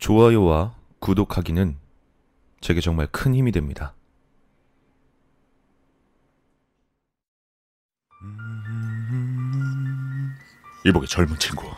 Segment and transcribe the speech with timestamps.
[0.00, 1.78] 좋아요와 구독하기는
[2.60, 3.94] 제게 정말 큰 힘이 됩니다.
[10.84, 11.70] 이보게 젊은 친구.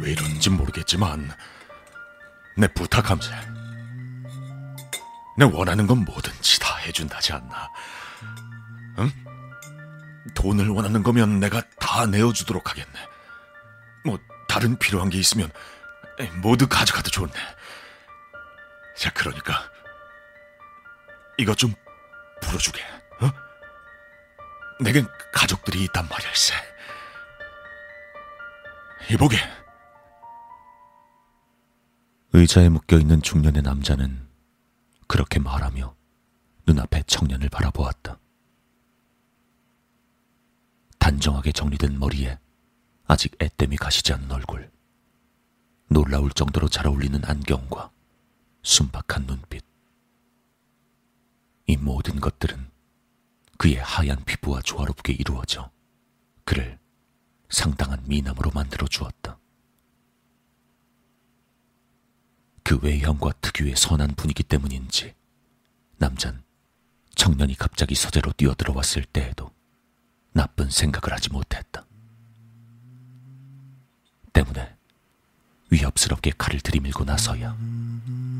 [0.00, 1.30] 왜 이런지 모르겠지만
[2.58, 3.32] 내 부탁함세.
[5.38, 7.70] 내 원하는 건 뭐든지 다 해준다지 않나.
[8.98, 9.10] 응?
[10.34, 12.92] 돈을 원하는 거면 내가 다 내어주도록 하겠네.
[14.04, 14.18] 뭐
[14.48, 15.50] 다른 필요한 게 있으면
[16.40, 17.32] 모두 가져가도 좋네.
[18.96, 19.70] 자, 그러니까
[21.38, 21.74] 이것 좀
[22.40, 22.82] 풀어주게.
[23.20, 23.30] 어?
[24.80, 26.54] 내겐 가족들이 있단 말일세.
[29.10, 29.36] 이보게.
[32.32, 34.28] 의자에 묶여 있는 중년의 남자는
[35.06, 35.94] 그렇게 말하며
[36.66, 38.18] 눈앞에 청년을 바라보았다.
[40.98, 42.38] 단정하게 정리된 머리에
[43.06, 44.70] 아직 애땜이 가시지 않은 얼굴,
[45.88, 47.90] 놀라울 정도로 잘 어울리는 안경과
[48.62, 49.64] 순박한 눈빛.
[51.66, 52.70] 이 모든 것들은
[53.58, 55.70] 그의 하얀 피부와 조화롭게 이루어져
[56.44, 56.78] 그를
[57.48, 59.38] 상당한 미남으로 만들어 주었다.
[62.62, 65.14] 그 외형과 특유의 선한 분위기 때문인지
[65.98, 66.42] 남잔
[67.14, 69.50] 청년이 갑자기 서재로 뛰어들어왔을 때에도
[70.32, 71.86] 나쁜 생각을 하지 못했다.
[74.32, 74.73] 때문에
[75.74, 77.56] 위협스럽게 칼을 들이밀고 나서야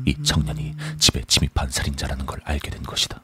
[0.05, 3.21] 이 청년이 집에 침입한 살인자라는 걸 알게 된 것이다.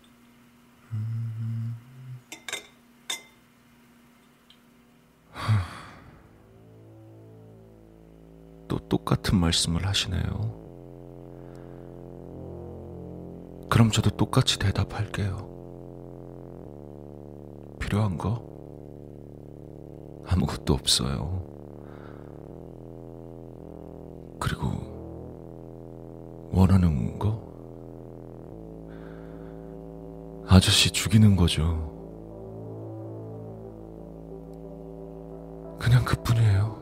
[8.68, 10.60] 또 똑같은 말씀을 하시네요.
[13.70, 15.50] 그럼 저도 똑같이 대답할게요.
[17.80, 18.46] 필요한 거?
[20.28, 21.61] 아무것도 없어요.
[24.42, 24.72] 그리고
[26.52, 27.40] 원하는 거?
[30.48, 31.62] 아저씨 죽이는 거죠.
[35.80, 36.82] 그냥 그뿐이에요.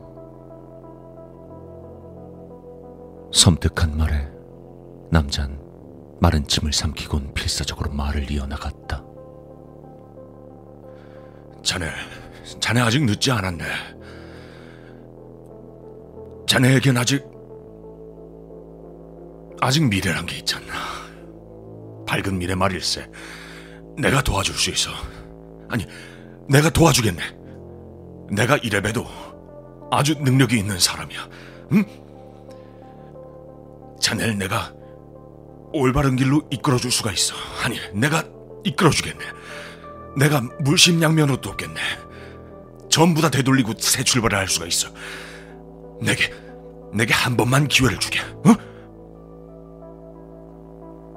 [3.32, 4.26] 섬뜩한 말에
[5.10, 5.60] 남잔
[6.18, 9.04] 마른 침을 삼키곤 필사적으로 말을 이어나갔다.
[11.62, 11.90] 자네,
[12.58, 13.64] 자네 아직 늦지 않았네.
[16.46, 17.29] 자네에겐 아직
[19.60, 20.64] 아직 미래란 게 있잖아.
[22.06, 23.08] 밝은 미래 말일세.
[23.98, 24.90] 내가 도와줄 수 있어.
[25.68, 25.86] 아니,
[26.48, 27.22] 내가 도와주겠네.
[28.32, 29.06] 내가 이래봬도
[29.90, 31.28] 아주 능력이 있는 사람이야.
[31.72, 31.84] 응?
[34.00, 34.72] 자네를 내가
[35.72, 37.34] 올바른 길로 이끌어줄 수가 있어.
[37.62, 38.24] 아니, 내가
[38.64, 39.24] 이끌어주겠네.
[40.16, 41.80] 내가 물심양면으로 돕겠네.
[42.88, 44.88] 전부 다 되돌리고 새 출발을 할 수가 있어.
[46.00, 46.32] 내게,
[46.92, 48.20] 내게 한 번만 기회를 주게.
[48.20, 48.69] 어?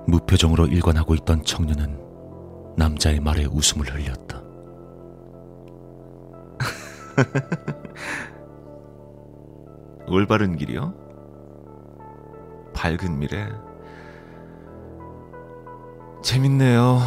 [0.07, 1.99] 무표정으로 일관하고 있던 청년은
[2.77, 4.41] 남자의 말에 웃음을 흘렸다.
[10.07, 10.93] 올바른 길이요?
[12.73, 13.49] 밝은 미래.
[16.21, 16.99] 재밌네요.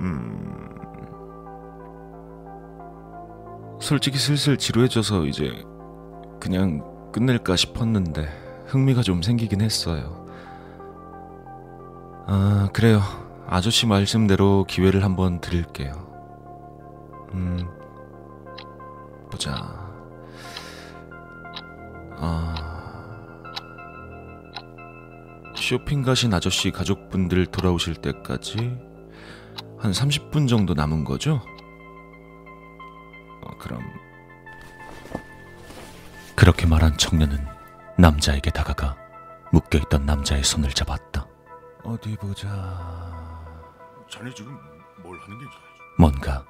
[0.00, 0.52] 음.
[3.80, 5.52] 솔직히 슬슬 지루해져서 이제
[6.40, 8.28] 그냥 끝낼까 싶었는데
[8.66, 10.25] 흥미가 좀 생기긴 했어요.
[12.28, 13.00] 아, 그래요.
[13.46, 15.92] 아저씨 말씀대로 기회를 한번 드릴게요.
[17.34, 17.68] 음,
[19.30, 19.54] 보자.
[22.18, 22.54] 아,
[25.54, 28.76] 쇼핑 가신 아저씨 가족분들 돌아오실 때까지
[29.78, 31.40] 한 30분 정도 남은 거죠?
[33.42, 33.80] 어, 그럼.
[36.34, 37.38] 그렇게 말한 청년은
[37.98, 38.96] 남자에게 다가가
[39.52, 41.25] 묶여있던 남자의 손을 잡았다.
[41.86, 42.48] 어디 보자.
[44.10, 44.58] 자네 지금
[45.02, 45.44] 뭘 하는 게
[45.96, 46.44] 뭔가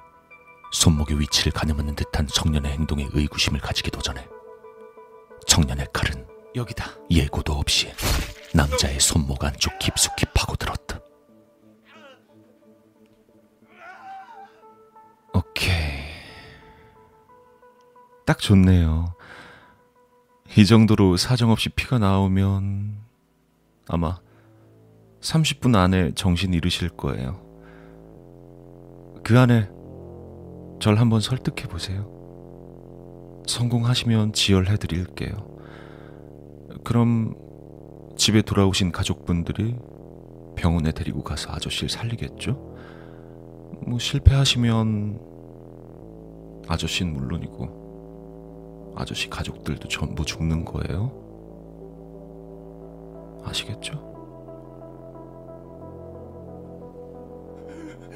[0.71, 4.27] 손목의 위치를 가늠하는 듯한 청년의 행동에 의구심을 가지기도 전에
[5.45, 6.89] 청년의 칼은 여기다.
[7.11, 7.93] 예고도 없이
[8.53, 10.99] 남자의 손목 안쪽 깊숙이 파고들었다.
[15.35, 16.07] 오케이.
[18.25, 19.13] 딱 좋네요.
[20.57, 22.97] 이 정도로 사정없이 피가 나오면
[23.87, 24.19] 아마
[25.27, 27.41] 30분 안에 정신 잃으실 거예요.
[29.23, 29.69] 그 안에
[30.79, 32.15] 절 한번 설득해 보세요.
[33.45, 35.31] 성공하시면 지혈해 드릴게요.
[36.83, 37.35] 그럼
[38.15, 39.75] 집에 돌아오신 가족분들이
[40.55, 42.53] 병원에 데리고 가서 아저씨를 살리겠죠?
[43.85, 45.19] 뭐 실패하시면
[46.67, 51.11] 아저씨는 물론이고 아저씨 가족들도 전부 죽는 거예요?
[53.43, 54.06] 아시겠죠?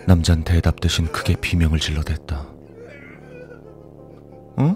[0.07, 2.47] 남잔 대답 대신 크게 비명을 질러댔다.
[4.57, 4.75] 어?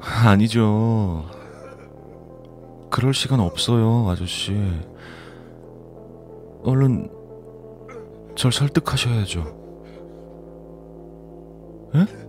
[0.00, 1.24] 아니죠.
[2.90, 4.52] 그럴 시간 없어요, 아저씨.
[6.64, 7.10] 얼른
[8.36, 9.40] 절 설득하셔야죠.
[11.94, 12.21] 에?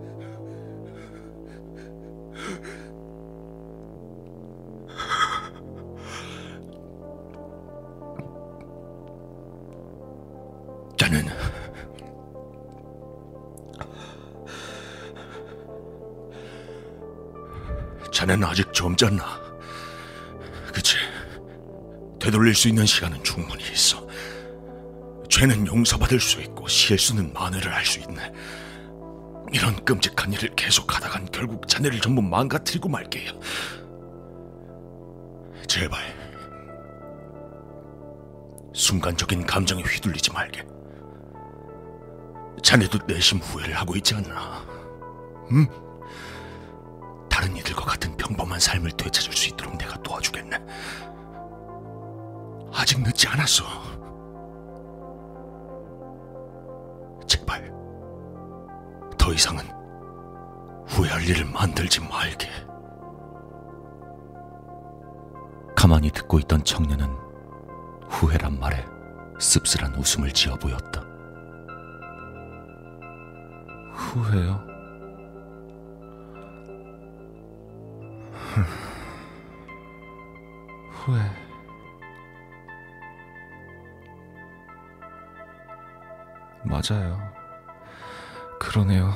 [18.14, 19.24] 자네는 아직 젊잖나.
[20.72, 20.96] 그치?
[22.20, 24.06] 되돌릴 수 있는 시간은 충분히 있어.
[25.28, 28.32] 죄는 용서받을 수 있고 실수는 만회를 할 수 있네.
[29.52, 33.32] 이런 끔찍한 일을 계속하다간 결국 자네를 전부 망가뜨리고 말게요.
[35.66, 36.00] 제발
[38.72, 40.64] 순간적인 감정에 휘둘리지 말게.
[42.62, 44.64] 자네도 내심 후회를 하고 있지 않나?
[45.50, 45.83] 응?
[47.74, 50.56] 이들과 같은 평범한 삶을 되찾을 수 있도록 내가 도와주겠네.
[52.72, 53.64] 아직 늦지 않았어.
[57.26, 57.72] 제발
[59.18, 59.64] 더 이상은
[60.86, 62.48] 후회할 일을 만들지 말게.
[65.76, 67.06] 가만히 듣고 있던 청년은
[68.08, 68.84] 후회란 말에
[69.38, 71.02] 씁쓸한 웃음을 지어 보였다.
[73.92, 74.73] 후회요?
[81.04, 81.20] 후회.
[86.64, 87.20] 맞아요.
[88.58, 89.12] 그러네요.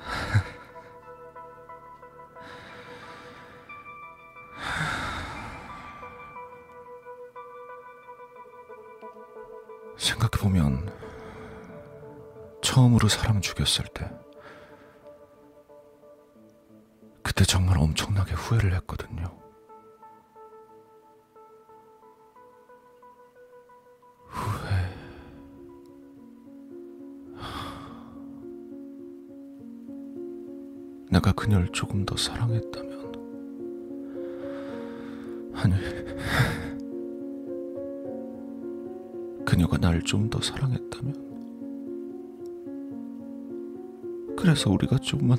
[9.96, 10.92] 생각해보면,
[12.62, 14.10] 처음으로 사람 죽였을 때,
[17.22, 19.37] 그때 정말 엄청나게 후회를 했거든요.
[31.18, 33.12] 내가 그녀를 조금 더 사랑했다면,
[35.54, 35.74] 아니,
[39.44, 41.26] 그녀가 나를 좀 더 사랑했다면,
[44.36, 45.38] 그래서 우리가 좀만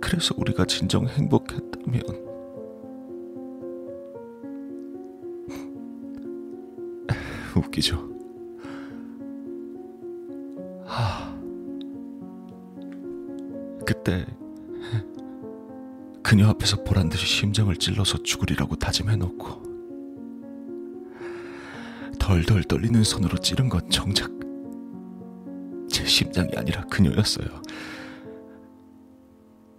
[0.00, 2.02] 그래서 우리가 진정 행복했다면.
[7.56, 8.17] 웃기죠.
[16.28, 19.62] 그녀 앞에서 보란 듯이 심장을 찔러서 죽으리라고 다짐해놓고
[22.18, 24.30] 덜덜 떨리는 손으로 찌른 건 정작
[25.88, 27.46] 제 심장이 아니라 그녀였어요.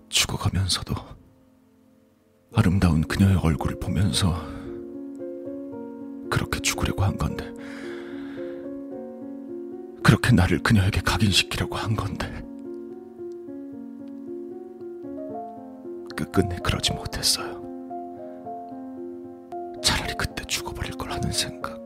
[0.09, 0.95] 죽어가면서도
[2.55, 4.43] 아름다운 그녀의 얼굴을 보면서
[6.31, 7.45] 그렇게 죽으려고 한 건데,
[10.03, 12.38] 그렇게 나를 그녀에게 각인시키려고 한 건데,
[16.19, 17.63] 끝끝내 그러지 못했어요.
[19.81, 21.79] 차라리 그때 죽어버릴 걸 하는 생각,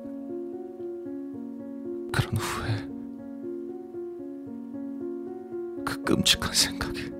[2.12, 2.88] 그런 후회,
[5.86, 7.12] 그 끔찍한 생각이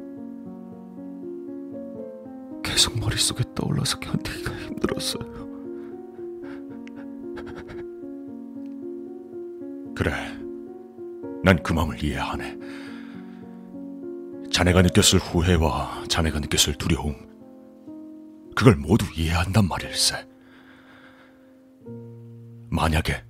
[2.64, 5.24] 계속 머릿속에 떠올라서 견디기가 힘들었어요.
[9.94, 10.12] 그래.
[11.44, 12.58] 난 그 마음을 이해하네.
[14.54, 17.16] 자네가 느꼈을 후회와 자네가 느꼈을 두려움.
[18.56, 20.28] 그걸 모두 이해한단 말일세.
[22.70, 23.24] 만약에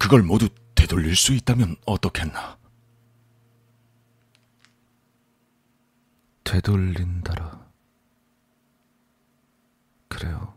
[0.00, 2.58] 그걸 모두 되돌릴 수 있다면 어떻겠나?
[6.42, 7.64] 되돌린다라.
[10.08, 10.52] 그래요.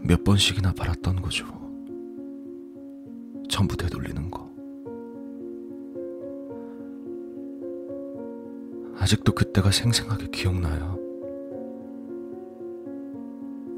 [0.00, 1.46] 몇 번씩이나 바랐던 거죠.
[3.50, 4.47] 전부 되돌리는 거.
[9.08, 10.98] 아직도 그때가 생생하게 기억나요.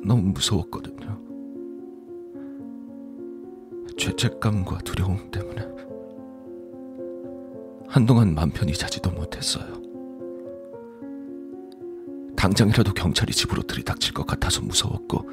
[0.04, 1.20] 너무 무서웠거든요.
[3.96, 5.68] 죄책감과 두려움 때문에
[7.86, 9.80] 한동안 맘 편히 자지도 못했어요.
[12.36, 15.30] 당장이라도 경찰이 집으로 들이닥칠 것 같아서 무서웠고,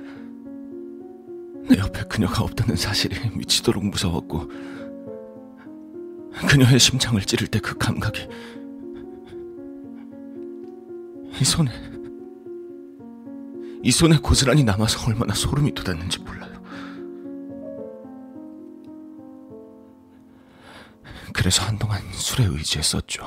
[1.72, 4.48] 내 옆에 그녀가 없다는 사실이 미치도록 무서웠고,
[6.48, 8.28] 그녀의 심장을 찌를 때 그 감각이
[11.40, 11.72] 이 손에
[13.84, 16.58] 이 손에 고스란히 남아서 얼마나 소름이 돋았는지 몰라요.
[21.34, 23.24] 그래서 한동안 술에 의지했었죠.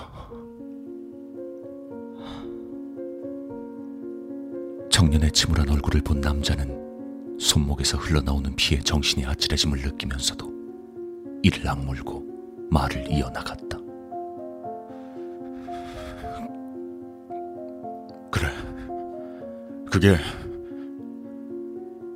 [4.90, 10.52] 청년의 침울한 얼굴을 본 남자는 손목에서 흘러나오는 피에 정신이 아찔해짐을 느끼면서도
[11.42, 13.69] 이를 악물고 말을 이어나갔다.
[19.90, 20.16] 그게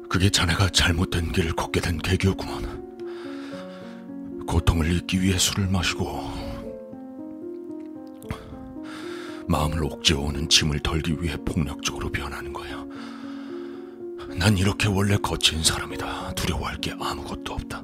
[0.09, 2.85] 그게 자네가 잘못된 길을 걷게 된 계기였구먼.
[4.47, 6.23] 고통을 잊기 위해 술을 마시고
[9.49, 12.85] 마음을 옥죄어오는 짐을 덜기 위해 폭력적으로 변하는 거야.
[14.38, 16.35] 난 이렇게 원래 거친 사람이다.
[16.35, 17.83] 두려워할 게 아무것도 없다.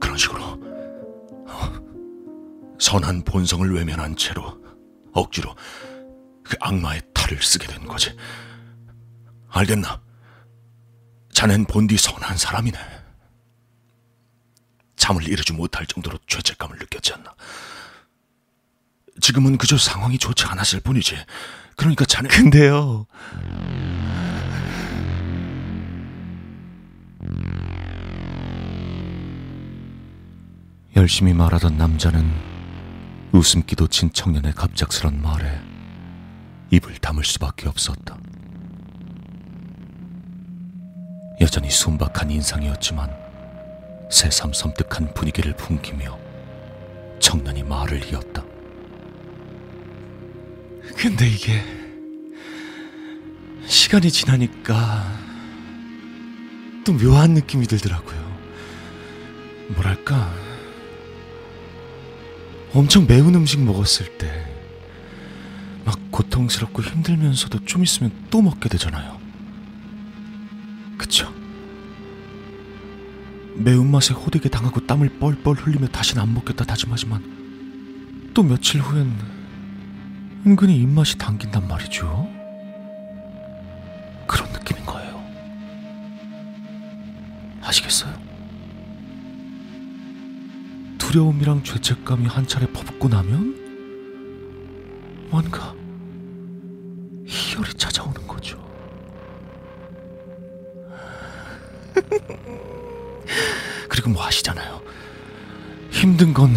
[0.00, 1.72] 그런 식으로 어,
[2.80, 4.60] 선한 본성을 외면한 채로
[5.12, 5.54] 억지로
[6.42, 8.10] 그 악마의 탈을 쓰게 된 거지.
[9.48, 10.00] 알겠나?
[11.32, 12.78] 자넨 본디 선한 사람이네.
[14.96, 17.34] 잠을 이루지 못할 정도로 죄책감을 느꼈지 않나?
[19.20, 21.16] 지금은 그저 상황이 좋지 않았을 뿐이지.
[21.76, 23.06] 그러니까 자네 근데요.
[30.96, 32.26] 열심히 말하던 남자는
[33.32, 35.60] 웃음기도 친 청년의 갑작스런 말에
[36.70, 38.16] 입을 다물 수밖에 없었다.
[41.40, 43.14] 여전히 순박한 인상이었지만
[44.10, 46.18] 새삼 섬뜩한 분위기를 풍기며
[47.18, 48.44] 청년이 말을 이었다.
[50.96, 51.62] 근데 이게
[53.66, 55.04] 시간이 지나니까
[56.84, 58.24] 또 묘한 느낌이 들더라고요.
[59.74, 60.32] 뭐랄까
[62.72, 64.56] 엄청 매운 음식 먹었을 때
[65.86, 69.15] 막 고통스럽고 힘들면서도 좀 있으면 또 먹게 되잖아요.
[70.96, 71.32] 그쵸?
[73.54, 79.10] 매운맛에 호되게 당하고 땀을 뻘뻘 흘리며 다시는 안 먹겠다 다짐하지만 또 며칠 후엔
[80.46, 82.28] 은근히 입맛이 당긴단 말이죠.
[84.26, 85.24] 그런 느낌인 거예요.
[87.62, 88.14] 아시겠어요?
[90.98, 93.64] 두려움이랑 죄책감이 한 차례 퍼붓고 나면
[95.30, 95.74] 뭔가
[97.26, 98.25] 희열이 찾아오는
[104.14, 104.52] 거죠.
[104.52, 104.82] 그리고 뭐.
[105.90, 106.56] 힘든 건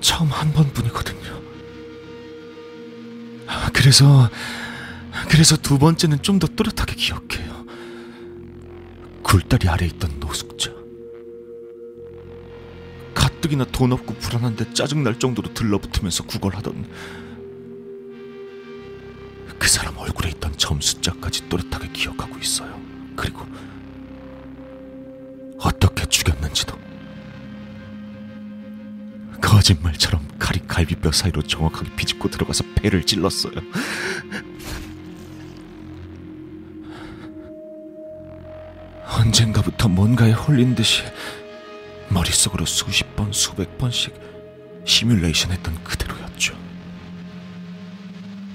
[0.00, 1.38] 처음 한 번뿐이거든요.
[3.72, 4.28] 그래서
[5.28, 7.66] 그래서 두 번째는 좀 더 또렷하게 기억해요.
[9.22, 10.72] 굴다리 아래 있던 노숙자.
[13.14, 16.86] 가뜩이나 돈 없고 불안한데 짜증 날 정도로 들러붙으면서 구걸하던
[19.58, 22.80] 그 사람 얼굴에 있던 점 숫자까지 또렷하게 기억하고 있어요.
[23.16, 23.44] 그리고
[25.58, 26.78] 어떻게 죽였는지도
[29.40, 33.52] 거짓말처럼 칼이 갈비뼈 사이로 정확하게 비집고 들어가서 배를 찔렀어요.
[39.18, 41.02] 언젠가부터 뭔가에 홀린 듯이
[42.08, 44.14] 머릿속으로 수십 번, 수백 번씩
[44.84, 46.56] 시뮬레이션 했던 그대로였죠.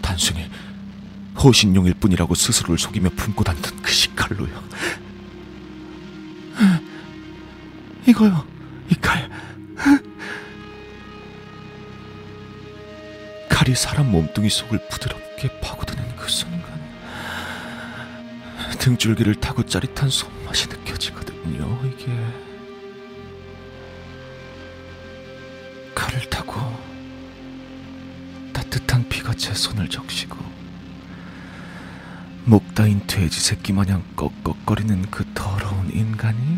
[0.02, 0.50] 단순히
[1.38, 4.64] 호신용일 뿐이라고 스스로를 속이며 품고 다니던 그 식칼로요.
[8.06, 8.46] 이거요,
[8.90, 9.30] 이 칼.
[13.50, 16.64] 칼이 사람 몸뚱이 속을 부드럽게 파고드는 그 순간
[18.80, 22.12] 등줄기를 타고 짜릿한 손맛이 느껴지거든요, 이게.
[25.96, 26.60] 칼을 타고
[28.52, 30.36] 따뜻한 피가 제 손을 적시고
[32.46, 36.53] 목 따인 돼지 새끼 마냥 꺽꺽거리는 그 더러운 인간이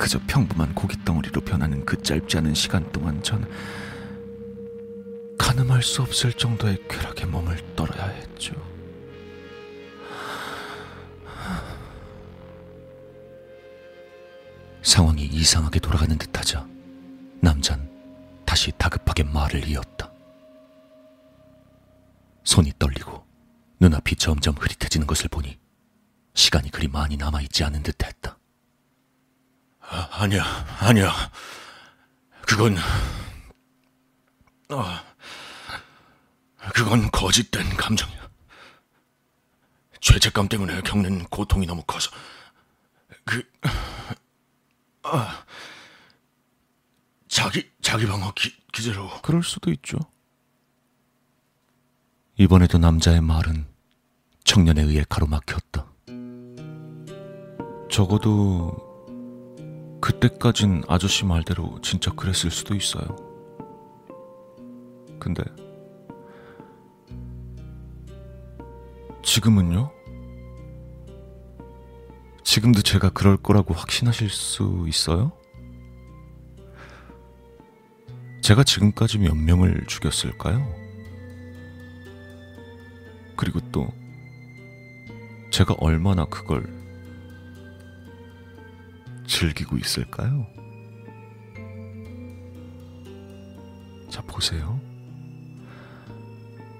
[0.00, 3.46] 그저 평범한 고깃덩어리로 변하는 그 짧지 않은 시간 동안 전
[5.38, 8.54] 가늠할 수 없을 정도의 쾌락에 몸을 떨어야 했죠.
[14.80, 16.66] 상황이 이상하게 돌아가는 듯하자
[17.42, 17.86] 남잔
[18.46, 20.10] 다시 다급하게 말을 이었다.
[22.44, 23.22] 손이 떨리고
[23.80, 25.58] 눈앞이 점점 흐릿해지는 것을 보니
[26.32, 28.39] 시간이 그리 많이 남아있지 않은 듯했다.
[29.90, 30.44] 아, 아니야,
[30.78, 31.12] 아니야.
[32.46, 32.76] 그건
[34.68, 35.04] 아,
[36.74, 38.30] 그건 거짓된 감정이야.
[40.00, 42.10] 죄책감 때문에 겪는 고통이 너무 커서
[43.24, 43.42] 그
[45.02, 45.44] 아,
[47.26, 49.98] 자기 자기 방어 기, 기제로 그럴 수도 있죠.
[52.36, 53.66] 이번에도 남자의 말은
[54.44, 55.86] 청년에 의해 가로막혔다.
[57.90, 58.89] 적어도
[60.00, 63.16] 그때까진 아저씨 말대로 진짜 그랬을 수도 있어요.
[65.18, 65.42] 근데
[69.22, 69.90] 지금은요?
[72.42, 75.32] 지금도 제가 그럴 거라고 확신하실 수 있어요?
[78.40, 80.66] 제가 지금까지 몇 명을 죽였을까요?
[83.36, 83.86] 그리고 또
[85.50, 86.79] 제가 얼마나 그걸
[89.40, 90.46] 즐기고 있을까요?
[94.10, 94.78] 자, 보세요.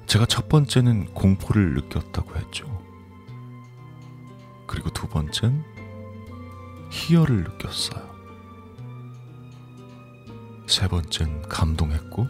[0.06, 2.66] 제가 첫 번째는 공포를 느꼈다고 했죠.
[4.66, 5.64] 그리고 두 번째는
[6.90, 8.10] 희열을 느꼈어요.
[10.66, 12.28] 세 번째는 감동했고,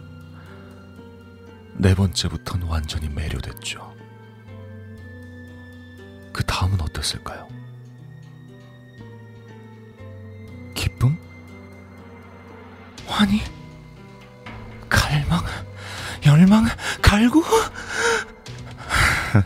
[1.75, 3.93] 네 번째부터는 완전히 매료됐죠.
[6.31, 7.60] 그 다음은 어땠을까요?
[13.21, 13.41] 환희?
[14.89, 15.45] 갈망?
[16.25, 16.65] 열망?
[17.03, 17.43] 갈구?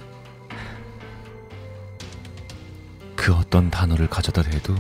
[3.18, 4.74] 그 어떤 단어를 가져다 대도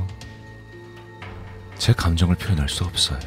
[1.77, 3.19] 제 감정을 표현할 수 없어요.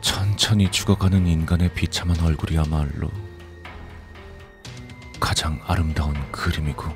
[0.00, 3.10] 천천히 죽어가는 인간의 비참한 얼굴이야말로
[5.20, 6.86] 가장 아름다운 그림이고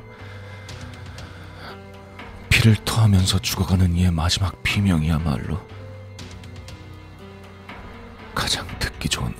[2.49, 5.71] 피를 토하면서 죽어가는 이의 마지막 비명이야말로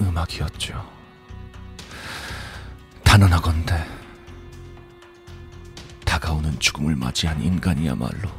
[0.03, 0.91] 음악이었죠.
[3.05, 3.87] 단언하건대
[6.05, 8.31] 다가오는 죽음을 맞이한 인간이야말로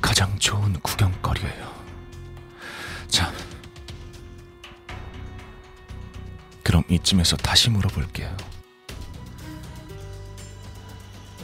[0.00, 1.72] 가장 좋은 구경거리예요.
[3.08, 3.32] 자,
[6.62, 8.34] 그럼 이쯤에서 다시 물어볼게요.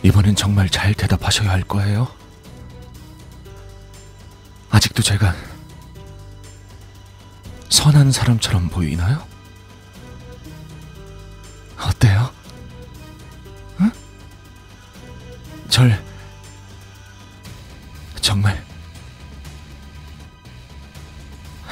[0.03, 2.09] 이번엔 정말 잘 대답하셔야 할 거예요.
[4.71, 5.35] 아직도 제가
[7.89, 9.27] 선한 사람처럼 보이나요?
[11.79, 12.31] 어때요?
[13.81, 13.91] 응?
[15.71, 16.05] 절
[18.21, 18.63] 정말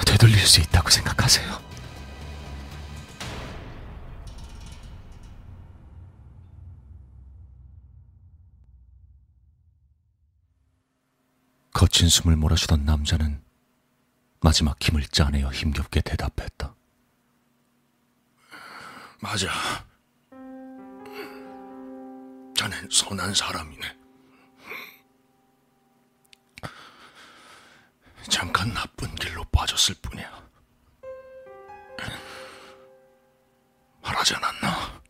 [0.07, 1.61] 되돌릴 수 있다고 생각하세요?
[11.75, 13.46] 거친 숨을 몰아쉬던 남자는
[14.41, 16.75] 마지막 힘을 짜내어 힘겹게 대답했다.
[19.21, 19.49] 맞아.
[22.77, 23.99] 자넨 선한 사람이네.
[28.29, 30.47] 잠깐 나쁜 길로 빠졌을 뿐이야.
[34.03, 35.03] 말하지 않았나?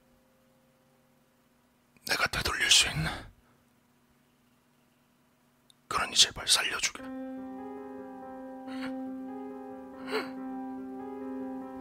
[2.09, 3.11] 내가 되돌릴 수 있네.
[5.89, 7.03] 그러니 제발 살려주게.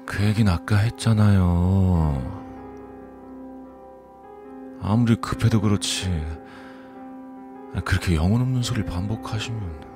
[0.06, 2.46] 그 얘긴 아까 했잖아요.
[4.82, 6.10] 아무리 급해도 그렇지.
[7.84, 9.96] 그렇게 영혼 없는 소리를 반복하시면.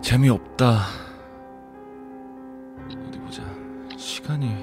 [0.00, 0.80] 재미없다.
[3.08, 3.42] 어디 보자.
[3.96, 4.54] 시간이.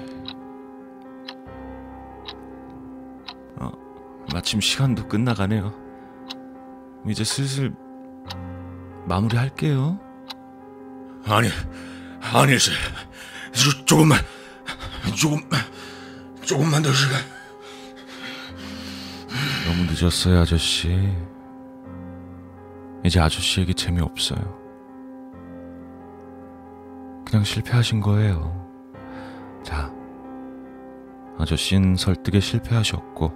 [3.60, 3.70] 어,
[4.32, 5.89] 마침 시간도 끝나가네요.
[7.06, 7.74] 이제 슬슬
[9.06, 9.98] 마무리할게요.
[11.26, 11.48] 아니,
[12.20, 12.70] 아니지.
[13.52, 14.18] 조, 조금만,
[15.16, 15.40] 조금,
[16.42, 17.20] 조금만 더 시간.
[19.66, 21.12] 너무 늦었어요, 아저씨.
[23.04, 24.58] 이제 아저씨에게 재미없어요.
[27.24, 28.68] 그냥 실패하신 거예요.
[29.64, 29.92] 자,
[31.38, 33.32] 아저씨는 설득에 실패하셨고,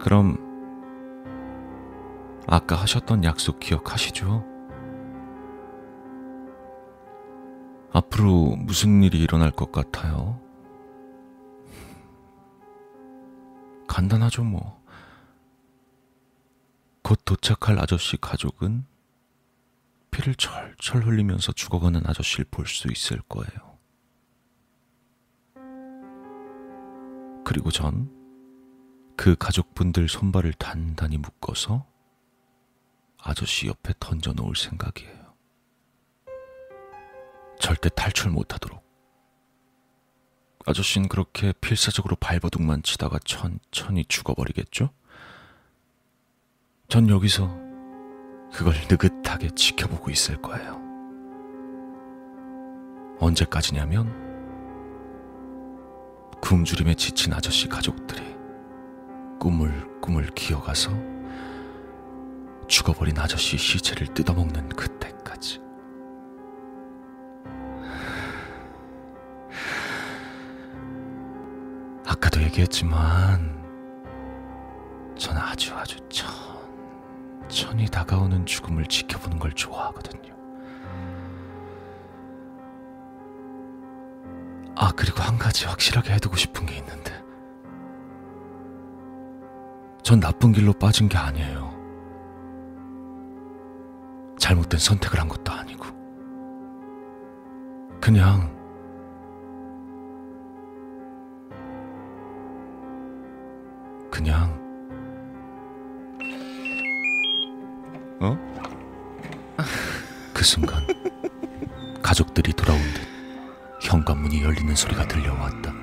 [0.00, 0.45] 그럼
[2.46, 4.44] 아까 하셨던 약속 기억하시죠?
[7.92, 10.40] 앞으로 무슨 일이 일어날 것 같아요?
[13.88, 14.84] 간단하죠, 뭐.
[17.02, 18.84] 곧 도착할 아저씨 가족은
[20.10, 23.76] 피를 철철 흘리면서 죽어가는 아저씨를 볼 수 있을 거예요.
[27.44, 28.16] 그리고 전
[29.16, 31.86] 그 가족분들 손발을 단단히 묶어서
[33.18, 35.34] 아저씨 옆에 던져 놓을 생각이에요.
[37.58, 38.84] 절대 탈출 못하도록.
[40.66, 44.90] 아저씨는 그렇게 필사적으로 발버둥만 치다가 천천히 죽어버리겠죠?
[46.88, 47.48] 전 여기서
[48.52, 50.80] 그걸 느긋하게 지켜보고 있을 거예요.
[53.18, 54.24] 언제까지냐면
[56.40, 58.22] 굶주림에 지친 아저씨 가족들이
[59.40, 61.15] 꾸물꾸물 기어가서
[62.68, 65.60] 죽어버린 아저씨 시체를 뜯어먹는 그때까지.
[72.06, 73.56] 아까도 얘기했지만
[75.16, 75.96] 전 아주 아주
[77.48, 80.34] 천천히 다가오는 죽음을 지켜보는 걸 좋아하거든요.
[84.78, 87.24] 아, 그리고 한 가지 확실하게 해두고 싶은 게 있는데.
[90.02, 91.75] 전 나쁜 길로 빠진 게 아니에요.
[94.46, 95.86] 잘못된 선택을 한 것도 아니고.
[98.00, 98.48] 그냥,
[104.08, 104.54] 그냥,
[108.20, 108.38] 어?
[110.32, 110.86] 그 순간,
[112.00, 113.00] 가족들이 돌아온 듯
[113.82, 115.74] 현관문이 열리는 소리가 들려왔다.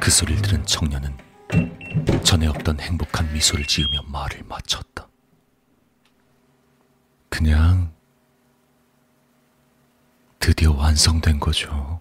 [0.00, 1.14] 그 소리를 들은 청년은
[2.24, 5.05] 전에 없던 행복한 미소를 지으며 말을 마쳤다.
[7.36, 7.92] 그냥
[10.38, 11.95] 드디어 완성된 거죠.